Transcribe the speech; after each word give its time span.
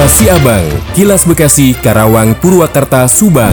Kilas 0.00 0.16
Siabang, 0.16 0.66
Kilas 0.96 1.22
Bekasi, 1.28 1.76
Karawang, 1.76 2.32
Purwakarta, 2.40 3.04
Subang. 3.04 3.52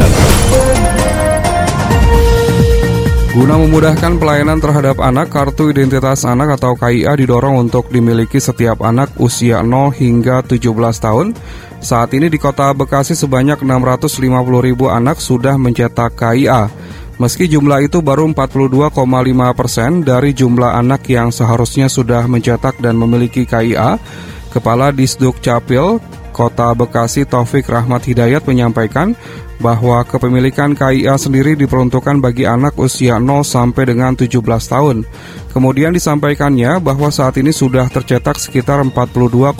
Guna 3.35 3.59
memudahkan 3.59 4.15
pelayanan 4.15 4.55
terhadap 4.63 5.03
anak, 5.03 5.27
Kartu 5.27 5.75
Identitas 5.75 6.23
Anak 6.23 6.55
atau 6.55 6.79
KIA 6.79 7.19
didorong 7.19 7.67
untuk 7.67 7.91
dimiliki 7.91 8.39
setiap 8.39 8.79
anak 8.79 9.11
usia 9.19 9.59
0 9.59 9.91
hingga 9.91 10.39
17 10.39 10.71
tahun. 11.03 11.35
Saat 11.83 12.15
ini 12.15 12.31
di 12.31 12.39
kota 12.39 12.71
Bekasi 12.71 13.11
sebanyak 13.11 13.59
650 13.59 14.07
ribu 14.63 14.87
anak 14.87 15.19
sudah 15.19 15.59
mencetak 15.59 16.15
KIA. 16.15 16.71
Meski 17.19 17.51
jumlah 17.51 17.91
itu 17.91 17.99
baru 17.99 18.23
42,5 18.23 18.95
persen 19.51 19.99
dari 19.99 20.31
jumlah 20.31 20.79
anak 20.79 21.11
yang 21.11 21.27
seharusnya 21.27 21.91
sudah 21.91 22.23
mencetak 22.23 22.79
dan 22.79 22.95
memiliki 22.95 23.43
KIA, 23.43 23.99
Kepala 24.47 24.95
Disduk 24.95 25.43
Capil 25.43 25.99
Kota 26.37 26.69
Bekasi 26.77 27.25
Taufik 27.25 27.65
Rahmat 27.65 28.05
Hidayat 28.05 28.45
menyampaikan 28.45 29.17
bahwa 29.57 30.05
kepemilikan 30.05 30.77
KIA 30.77 31.17
sendiri 31.17 31.57
diperuntukkan 31.57 32.21
bagi 32.21 32.45
anak 32.45 32.77
usia 32.77 33.17
0 33.17 33.41
sampai 33.41 33.89
dengan 33.89 34.13
17 34.13 34.37
tahun. 34.45 35.01
Kemudian 35.49 35.89
disampaikannya 35.89 36.77
bahwa 36.77 37.09
saat 37.09 37.41
ini 37.41 37.49
sudah 37.49 37.89
tercetak 37.89 38.37
sekitar 38.37 38.85
42,5 38.85 39.57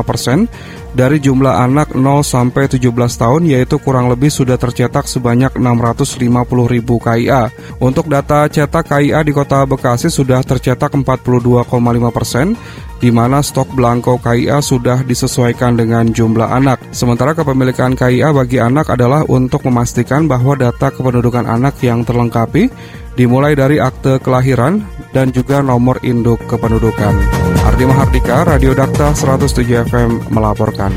persen 0.00 0.48
dari 0.96 1.20
jumlah 1.20 1.60
anak 1.60 1.92
0 1.92 2.24
sampai 2.24 2.70
17 2.70 2.88
tahun 2.94 3.42
yaitu 3.50 3.76
kurang 3.82 4.08
lebih 4.08 4.32
sudah 4.32 4.56
tercetak 4.56 5.04
sebanyak 5.04 5.52
650 5.58 6.72
ribu 6.72 6.96
KIA. 6.96 7.52
Untuk 7.82 8.08
data 8.08 8.48
cetak 8.48 8.88
KIA 8.88 9.20
di 9.20 9.36
kota 9.36 9.66
Bekasi 9.68 10.08
sudah 10.08 10.40
tercetak 10.40 10.96
42,5 10.96 11.68
persen 12.08 12.56
di 13.04 13.12
mana 13.12 13.44
stok 13.44 13.76
belangko 13.76 14.16
KIA 14.16 14.64
sudah 14.64 15.04
disesuaikan 15.04 15.76
dengan 15.76 16.08
jumlah 16.08 16.48
anak. 16.48 16.80
Sementara 16.88 17.36
kepemilikan 17.36 17.92
KIA 17.92 18.32
bagi 18.32 18.56
anak 18.56 18.88
adalah 18.88 19.28
untuk 19.28 19.60
memastikan 19.68 20.24
bahwa 20.24 20.56
data 20.56 20.88
kependudukan 20.88 21.44
anak 21.44 21.76
yang 21.84 22.00
terlengkapi 22.00 22.72
dimulai 23.12 23.52
dari 23.52 23.76
akte 23.76 24.16
kelahiran 24.24 24.80
dan 25.12 25.28
juga 25.36 25.60
nomor 25.60 26.00
induk 26.00 26.40
kependudukan. 26.48 27.12
Ardi 27.68 27.84
Mahardika, 27.84 28.48
Radio 28.48 28.72
Dakta 28.72 29.12
107 29.12 29.84
FM 29.84 30.32
melaporkan. 30.32 30.88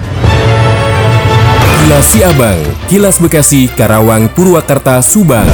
Kilas 1.84 2.08
Siabang, 2.08 2.60
Kilas 2.88 3.20
Bekasi, 3.20 3.67
Karawang, 3.67 4.32
Purwakarta, 4.32 5.04
Subang. 5.04 5.52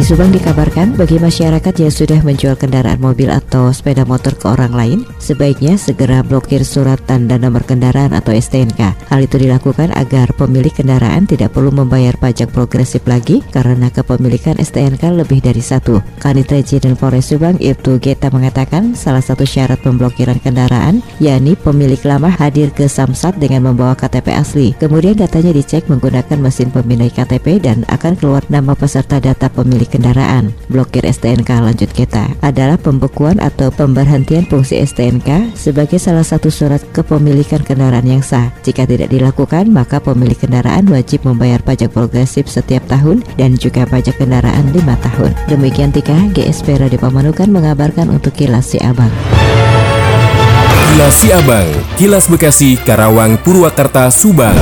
Dari 0.00 0.16
Subang 0.16 0.32
dikabarkan 0.32 0.96
bagi 0.96 1.20
masyarakat 1.20 1.74
yang 1.76 1.92
sudah 1.92 2.24
menjual 2.24 2.56
kendaraan 2.56 2.96
mobil 3.04 3.28
atau 3.28 3.68
sepeda 3.68 4.08
motor 4.08 4.32
ke 4.32 4.48
orang 4.48 4.72
lain, 4.72 4.98
sebaiknya 5.20 5.76
segera 5.76 6.24
blokir 6.24 6.64
surat 6.64 6.96
tanda 7.04 7.36
nomor 7.36 7.68
kendaraan 7.68 8.16
atau 8.16 8.32
STNK. 8.32 8.80
Hal 8.96 9.20
itu 9.20 9.36
dilakukan 9.36 9.92
agar 9.92 10.32
pemilik 10.32 10.72
kendaraan 10.72 11.28
tidak 11.28 11.52
perlu 11.52 11.68
membayar 11.68 12.16
pajak 12.16 12.48
progresif 12.48 13.04
lagi 13.04 13.44
karena 13.52 13.92
kepemilikan 13.92 14.56
STNK 14.56 15.20
lebih 15.20 15.44
dari 15.44 15.60
satu. 15.60 16.00
Kanit 16.16 16.48
Residen 16.48 16.96
Polres 16.96 17.28
Subang 17.28 17.60
Ibtu 17.60 18.00
Geta 18.00 18.32
mengatakan 18.32 18.96
salah 18.96 19.20
satu 19.20 19.44
syarat 19.44 19.84
pemblokiran 19.84 20.40
kendaraan 20.40 21.04
yakni 21.20 21.60
pemilik 21.60 22.00
lama 22.08 22.32
hadir 22.32 22.72
ke 22.72 22.88
Samsat 22.88 23.36
dengan 23.36 23.68
membawa 23.68 23.92
KTP 23.92 24.32
asli. 24.32 24.72
Kemudian 24.80 25.20
datanya 25.20 25.52
dicek 25.52 25.92
menggunakan 25.92 26.40
mesin 26.40 26.72
pemindai 26.72 27.12
KTP 27.12 27.60
dan 27.60 27.84
akan 27.92 28.16
keluar 28.16 28.40
nama 28.48 28.72
peserta 28.72 29.20
data 29.20 29.52
pemilik 29.52 29.89
kendaraan. 29.90 30.54
Blokir 30.70 31.02
STNK 31.02 31.50
lanjut 31.58 31.90
kita 31.90 32.30
adalah 32.40 32.78
pembekuan 32.78 33.42
atau 33.42 33.74
pemberhentian 33.74 34.46
fungsi 34.46 34.78
STNK 34.78 35.58
sebagai 35.58 35.98
salah 35.98 36.22
satu 36.22 36.48
surat 36.48 36.78
kepemilikan 36.94 37.66
kendaraan 37.66 38.06
yang 38.06 38.22
sah. 38.22 38.54
Jika 38.62 38.86
tidak 38.86 39.10
dilakukan, 39.10 39.66
maka 39.68 39.98
pemilik 39.98 40.38
kendaraan 40.38 40.86
wajib 40.86 41.26
membayar 41.26 41.58
pajak 41.58 41.90
progresif 41.90 42.46
setiap 42.46 42.86
tahun 42.86 43.26
dan 43.34 43.58
juga 43.58 43.82
pajak 43.90 44.22
kendaraan 44.22 44.70
lima 44.70 44.94
tahun. 45.02 45.34
Demikian 45.50 45.90
Tika, 45.90 46.16
GSP 46.30 46.78
Radio 46.78 47.02
Pamanukan 47.02 47.50
mengabarkan 47.50 48.14
untuk 48.14 48.32
Kilas 48.38 48.70
Si 48.70 48.78
Abang. 48.78 49.10
Kilas 51.00 51.16
Siabang, 51.22 51.68
Kilas 51.96 52.26
Bekasi, 52.28 52.76
Karawang, 52.76 53.40
Purwakarta, 53.40 54.12
Subang. 54.12 54.58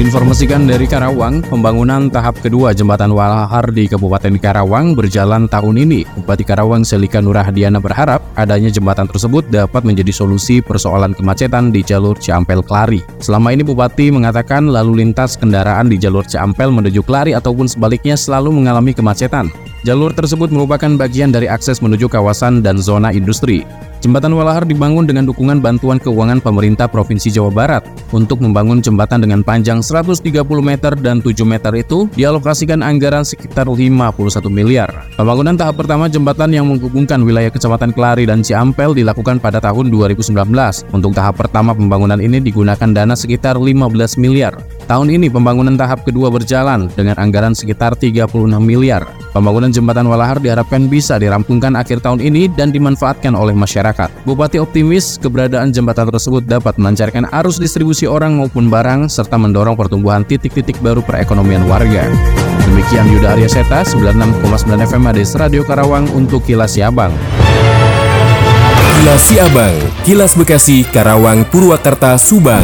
Diinformasikan 0.00 0.64
dari 0.64 0.88
Karawang, 0.88 1.44
pembangunan 1.44 2.08
tahap 2.08 2.40
kedua 2.40 2.72
jembatan 2.72 3.12
Walahar 3.12 3.68
di 3.68 3.84
Kabupaten 3.84 4.32
Karawang 4.40 4.96
berjalan 4.96 5.44
tahun 5.44 5.76
ini. 5.76 6.08
Bupati 6.16 6.40
Karawang 6.40 6.88
Selika 6.88 7.20
Nurahdiana 7.20 7.84
berharap 7.84 8.24
adanya 8.32 8.72
jembatan 8.72 9.04
tersebut 9.12 9.52
dapat 9.52 9.84
menjadi 9.84 10.08
solusi 10.08 10.64
persoalan 10.64 11.12
kemacetan 11.12 11.68
di 11.68 11.84
jalur 11.84 12.16
Ciampel 12.16 12.64
Klari. 12.64 13.04
Selama 13.20 13.52
ini 13.52 13.60
Bupati 13.60 14.08
mengatakan 14.08 14.72
lalu 14.72 15.04
lintas 15.04 15.36
kendaraan 15.36 15.92
di 15.92 16.00
jalur 16.00 16.24
Ciampel 16.24 16.72
menuju 16.72 17.04
Klari 17.04 17.36
ataupun 17.36 17.68
sebaliknya 17.68 18.16
selalu 18.16 18.56
mengalami 18.56 18.96
kemacetan. 18.96 19.52
Jalur 19.80 20.12
tersebut 20.12 20.52
merupakan 20.52 20.92
bagian 21.00 21.32
dari 21.32 21.48
akses 21.48 21.80
menuju 21.80 22.04
kawasan 22.12 22.60
dan 22.60 22.76
zona 22.76 23.16
industri. 23.16 23.64
Jembatan 24.04 24.32
Walahar 24.36 24.68
dibangun 24.68 25.08
dengan 25.08 25.24
dukungan 25.28 25.60
bantuan 25.60 25.96
keuangan 25.96 26.40
pemerintah 26.40 26.84
Provinsi 26.84 27.32
Jawa 27.32 27.48
Barat. 27.48 27.84
Untuk 28.12 28.44
membangun 28.44 28.84
jembatan 28.84 29.24
dengan 29.24 29.40
panjang 29.40 29.80
130 29.80 30.24
meter 30.60 30.92
dan 31.00 31.24
7 31.24 31.32
meter 31.48 31.72
itu 31.80 32.08
dialokasikan 32.12 32.84
anggaran 32.84 33.24
sekitar 33.24 33.68
51 33.68 34.16
miliar. 34.52 34.88
Pembangunan 35.16 35.56
tahap 35.56 35.80
pertama 35.80 36.12
jembatan 36.12 36.52
yang 36.52 36.68
menghubungkan 36.68 37.20
wilayah 37.24 37.52
Kecamatan 37.52 37.96
Kelari 37.96 38.28
dan 38.28 38.44
Ciampel 38.44 38.92
dilakukan 38.92 39.40
pada 39.40 39.64
tahun 39.64 39.88
2019. 39.88 40.32
Untuk 40.92 41.12
tahap 41.16 41.40
pertama 41.40 41.72
pembangunan 41.72 42.20
ini 42.20 42.40
digunakan 42.40 42.88
dana 42.92 43.16
sekitar 43.16 43.56
15 43.56 44.20
miliar. 44.20 44.56
Tahun 44.86 45.08
ini 45.10 45.28
pembangunan 45.28 45.76
tahap 45.76 46.06
kedua 46.06 46.30
berjalan 46.30 46.88
dengan 46.94 47.18
anggaran 47.18 47.56
sekitar 47.56 47.98
36 47.98 48.30
miliar. 48.62 49.04
Pembangunan 49.30 49.70
jembatan 49.70 50.10
Walahar 50.10 50.42
diharapkan 50.42 50.90
bisa 50.90 51.20
dirampungkan 51.20 51.78
akhir 51.78 52.02
tahun 52.02 52.18
ini 52.18 52.50
dan 52.50 52.74
dimanfaatkan 52.74 53.36
oleh 53.36 53.54
masyarakat. 53.54 54.10
Bupati 54.26 54.58
optimis 54.58 55.20
keberadaan 55.22 55.70
jembatan 55.70 56.10
tersebut 56.10 56.42
dapat 56.46 56.78
melancarkan 56.80 57.30
arus 57.42 57.62
distribusi 57.62 58.10
orang 58.10 58.38
maupun 58.38 58.66
barang 58.66 59.06
serta 59.06 59.38
mendorong 59.38 59.78
pertumbuhan 59.78 60.26
titik-titik 60.26 60.78
baru 60.82 61.04
perekonomian 61.04 61.66
warga. 61.70 62.10
Demikian 62.70 63.10
Yuda 63.10 63.34
Arya 63.34 63.50
Seta, 63.50 63.82
96,9 63.82 64.46
FM 64.86 65.02
Ades 65.10 65.34
Radio 65.34 65.62
Karawang 65.66 66.06
untuk 66.14 66.42
Kilas 66.46 66.78
Siabang. 66.78 67.10
Kilas 69.00 69.22
Siabang, 69.32 69.74
Kilas 70.04 70.36
Bekasi, 70.36 70.84
Karawang, 70.84 71.48
Purwakarta, 71.48 72.20
Subang. 72.20 72.60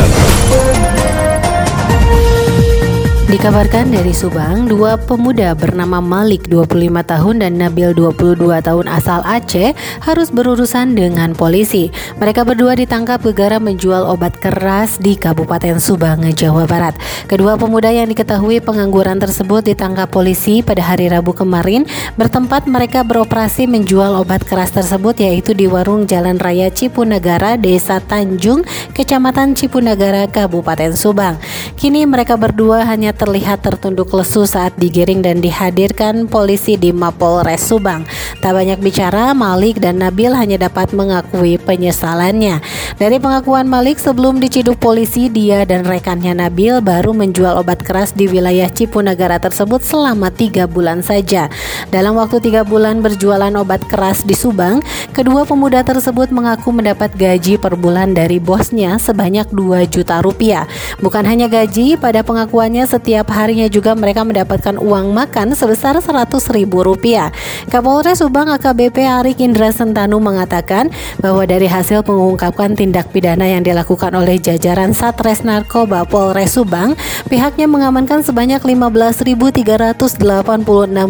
Dikabarkan 3.36 3.92
dari 3.92 4.16
Subang, 4.16 4.64
dua 4.64 4.96
pemuda 4.96 5.52
bernama 5.52 6.00
Malik 6.00 6.48
25 6.48 6.88
tahun 7.04 7.44
dan 7.44 7.60
Nabil 7.60 7.92
22 7.92 8.32
tahun 8.64 8.88
asal 8.88 9.20
Aceh 9.28 9.76
harus 10.00 10.32
berurusan 10.32 10.96
dengan 10.96 11.36
polisi. 11.36 11.92
Mereka 12.16 12.48
berdua 12.48 12.72
ditangkap 12.80 13.20
gegara 13.20 13.60
menjual 13.60 14.08
obat 14.08 14.40
keras 14.40 14.96
di 14.96 15.20
Kabupaten 15.20 15.76
Subang, 15.76 16.24
Jawa 16.32 16.64
Barat. 16.64 16.96
Kedua 17.28 17.60
pemuda 17.60 17.92
yang 17.92 18.08
diketahui 18.08 18.64
pengangguran 18.64 19.20
tersebut 19.20 19.68
ditangkap 19.68 20.08
polisi 20.08 20.64
pada 20.64 20.80
hari 20.80 21.12
Rabu 21.12 21.36
kemarin 21.36 21.84
bertempat 22.16 22.64
mereka 22.64 23.04
beroperasi 23.04 23.68
menjual 23.68 24.16
obat 24.16 24.48
keras 24.48 24.72
tersebut 24.72 25.12
yaitu 25.20 25.52
di 25.52 25.68
warung 25.68 26.08
Jalan 26.08 26.40
Raya 26.40 26.72
Cipunagara, 26.72 27.60
Desa 27.60 28.00
Tanjung, 28.00 28.64
Kecamatan 28.96 29.52
Cipunagara, 29.52 30.24
Kabupaten 30.24 30.96
Subang. 30.96 31.36
Kini 31.76 32.08
mereka 32.08 32.40
berdua 32.40 32.88
hanya 32.88 33.12
terlihat 33.26 33.66
tertunduk 33.66 34.14
lesu 34.14 34.46
saat 34.46 34.70
digiring 34.78 35.18
dan 35.18 35.42
dihadirkan 35.42 36.30
polisi 36.30 36.78
di 36.78 36.94
Mapolres 36.94 37.58
Subang. 37.58 38.06
Tak 38.38 38.54
banyak 38.54 38.78
bicara, 38.78 39.34
Malik 39.34 39.82
dan 39.82 39.98
Nabil 39.98 40.30
hanya 40.30 40.70
dapat 40.70 40.94
mengakui 40.94 41.58
penyesalannya. 41.58 42.62
Dari 42.94 43.18
pengakuan 43.18 43.66
Malik 43.66 43.98
sebelum 43.98 44.38
diciduk 44.38 44.78
polisi, 44.78 45.26
dia 45.26 45.66
dan 45.66 45.82
rekannya 45.82 46.38
Nabil 46.38 46.78
baru 46.78 47.10
menjual 47.10 47.58
obat 47.58 47.82
keras 47.82 48.14
di 48.14 48.30
wilayah 48.30 48.70
Cipunagara 48.70 49.42
tersebut 49.42 49.82
selama 49.82 50.30
tiga 50.30 50.70
bulan 50.70 51.02
saja. 51.02 51.50
Dalam 51.90 52.14
waktu 52.14 52.38
tiga 52.38 52.62
bulan 52.62 53.02
berjualan 53.02 53.50
obat 53.58 53.82
keras 53.90 54.22
di 54.22 54.38
Subang, 54.38 54.78
kedua 55.10 55.42
pemuda 55.42 55.82
tersebut 55.82 56.30
mengaku 56.30 56.70
mendapat 56.70 57.10
gaji 57.18 57.58
per 57.58 57.74
bulan 57.74 58.14
dari 58.14 58.38
bosnya 58.38 59.02
sebanyak 59.02 59.50
2 59.50 59.82
juta 59.90 60.22
rupiah. 60.22 60.70
Bukan 61.02 61.26
hanya 61.26 61.50
gaji, 61.50 61.98
pada 61.98 62.20
pengakuannya 62.20 62.84
setiap 62.84 63.15
setiap 63.16 63.32
harinya 63.32 63.64
juga 63.72 63.96
mereka 63.96 64.28
mendapatkan 64.28 64.76
uang 64.76 65.16
makan 65.16 65.56
sebesar 65.56 65.96
Rp100.000. 66.04 67.32
Kapolres 67.72 68.20
Subang 68.20 68.52
AKBP 68.52 69.08
Arik 69.08 69.40
Indra 69.40 69.72
Sentanu 69.72 70.20
mengatakan 70.20 70.92
bahwa 71.24 71.48
dari 71.48 71.64
hasil 71.64 72.04
pengungkapkan 72.04 72.76
tindak 72.76 73.08
pidana 73.16 73.48
yang 73.48 73.64
dilakukan 73.64 74.12
oleh 74.12 74.36
jajaran 74.36 74.92
Satres 74.92 75.48
Narkoba 75.48 76.04
Polres 76.04 76.60
Subang, 76.60 76.92
pihaknya 77.32 77.64
mengamankan 77.64 78.20
sebanyak 78.20 78.60
15.386 78.60 80.20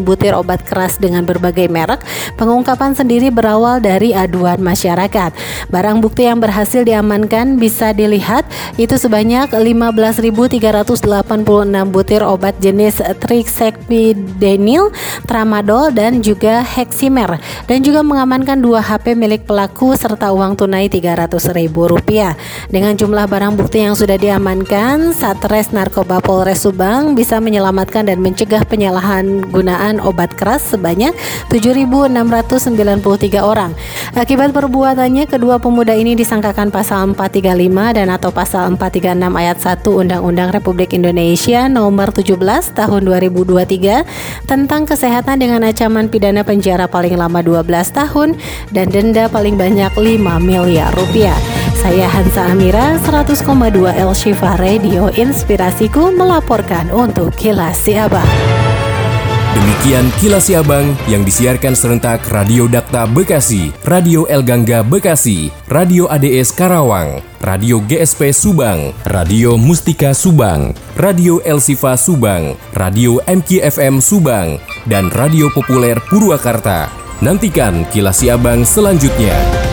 butir 0.06 0.38
obat 0.38 0.62
keras 0.62 1.02
dengan 1.02 1.26
berbagai 1.26 1.66
merek. 1.66 2.06
Pengungkapan 2.38 2.94
sendiri 2.94 3.34
berawal 3.34 3.82
dari 3.82 4.14
aduan 4.14 4.62
masyarakat. 4.62 5.34
Barang 5.74 5.98
bukti 5.98 6.30
yang 6.30 6.38
berhasil 6.38 6.86
diamankan 6.86 7.58
bisa 7.58 7.90
dilihat 7.90 8.46
itu 8.78 8.94
sebanyak 8.94 9.50
15.386 9.50 11.95
butir 11.96 12.20
obat 12.20 12.60
jenis 12.60 13.00
trixepidenil, 13.25 14.93
tramadol 15.25 15.88
dan 15.96 16.20
juga 16.20 16.60
heximer 16.60 17.40
dan 17.64 17.81
juga 17.81 18.04
mengamankan 18.04 18.60
dua 18.60 18.84
HP 18.84 19.16
milik 19.16 19.48
pelaku 19.48 19.96
serta 19.96 20.28
uang 20.37 20.60
tunai 20.60 20.93
Rp300.000. 20.93 22.37
Dengan 22.69 22.93
jumlah 22.93 23.25
barang 23.25 23.56
bukti 23.56 23.81
yang 23.81 23.96
sudah 23.96 24.20
diamankan, 24.20 25.16
Satres 25.16 25.72
Narkoba 25.72 26.20
Polres 26.20 26.69
Subang 26.69 27.16
bisa 27.16 27.40
menyelamatkan 27.40 28.04
dan 28.12 28.20
mencegah 28.20 28.60
penyalahan 28.69 29.40
gunaan 29.49 29.96
obat 30.04 30.37
keras 30.37 30.76
sebanyak 30.76 31.16
7.693 31.49 33.40
orang. 33.40 33.72
Akibat 34.12 34.52
perbuatannya, 34.52 35.25
kedua 35.25 35.56
pemuda 35.56 35.96
ini 35.96 36.12
disangkakan 36.12 36.69
pasal 36.69 37.16
435 37.16 37.96
dan 37.96 38.12
atau 38.12 38.28
pasal 38.28 38.76
436 38.76 39.40
ayat 39.40 39.56
1 39.62 39.81
Undang-Undang 39.87 40.50
Republik 40.52 40.92
Indonesia 40.92 41.70
nomor 41.70 41.85
17 41.92 42.40
tahun 42.74 43.00
2023 43.06 44.48
tentang 44.48 44.82
kesehatan 44.88 45.38
dengan 45.38 45.62
ancaman 45.62 46.10
pidana 46.10 46.42
penjara 46.42 46.90
paling 46.90 47.14
lama 47.14 47.44
12 47.44 47.62
tahun 47.94 48.34
dan 48.74 48.90
denda 48.90 49.30
paling 49.30 49.54
banyak 49.54 49.92
5 49.94 50.42
miliar 50.42 50.90
rupiah. 50.98 51.36
Saya 51.78 52.10
Hansa 52.10 52.50
Amira 52.50 52.98
100,2 52.98 53.46
El 53.94 54.10
Shifa 54.10 54.58
Radio 54.58 55.06
Inspirasiku 55.14 56.10
melaporkan 56.10 56.90
untuk 56.90 57.30
Kilas 57.38 57.78
Siabang. 57.78 58.65
Demikian 59.56 60.12
kilas 60.20 60.52
Abang 60.52 60.92
yang 61.08 61.24
disiarkan 61.24 61.72
serentak 61.72 62.20
Radio 62.28 62.68
Dakta 62.68 63.08
Bekasi, 63.08 63.72
Radio 63.88 64.28
El 64.28 64.44
Gangga 64.44 64.84
Bekasi, 64.84 65.48
Radio 65.72 66.12
ADS 66.12 66.52
Karawang, 66.52 67.24
Radio 67.40 67.80
GSP 67.80 68.36
Subang, 68.36 68.92
Radio 69.08 69.56
Mustika 69.56 70.12
Subang, 70.12 70.76
Radio 71.00 71.40
El 71.40 71.64
Sifa 71.64 71.96
Subang, 71.96 72.52
Radio 72.76 73.16
MKFM 73.24 74.04
Subang, 74.04 74.60
dan 74.84 75.08
Radio 75.16 75.48
Populer 75.48 75.96
Purwakarta. 76.04 76.92
Nantikan 77.24 77.88
kilas 77.88 78.20
Abang 78.28 78.60
selanjutnya. 78.60 79.65